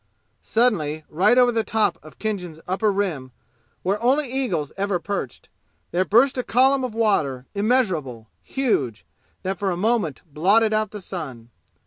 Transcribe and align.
Suddenly, 0.41 1.03
right 1.09 1.37
over 1.37 1.51
the 1.51 1.63
top 1.63 1.99
of 2.01 2.17
Khinjan's 2.17 2.59
upper 2.67 2.91
rim, 2.91 3.31
where 3.83 4.01
only 4.01 4.25
the 4.27 4.33
eagles 4.35 4.71
ever 4.75 4.97
perched, 4.97 5.47
there 5.91 6.03
burst 6.05 6.39
a 6.39 6.43
column 6.43 6.83
of 6.83 6.95
water, 6.95 7.45
immeasurable, 7.53 8.27
huge, 8.41 9.05
that 9.43 9.59
for 9.59 9.69
a 9.69 9.77
moment 9.77 10.23
blotted 10.25 10.73
out 10.73 10.89
the 10.89 11.03
sun. 11.03 11.51